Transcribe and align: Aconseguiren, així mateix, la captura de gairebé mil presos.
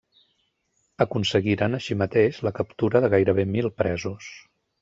Aconseguiren, 1.05 1.79
així 1.79 1.97
mateix, 2.03 2.41
la 2.49 2.55
captura 2.61 3.05
de 3.05 3.15
gairebé 3.15 3.49
mil 3.55 3.73
presos. 3.83 4.33